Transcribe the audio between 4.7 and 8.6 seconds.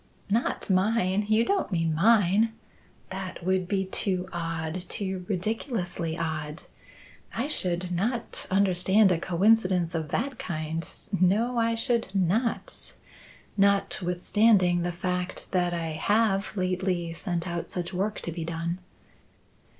too ridiculously odd. I should not